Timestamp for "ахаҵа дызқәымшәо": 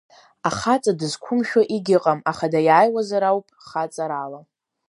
0.49-1.61